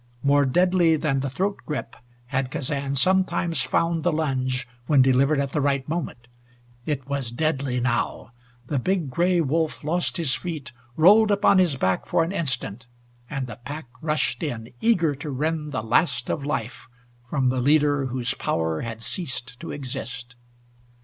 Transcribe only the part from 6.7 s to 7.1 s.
It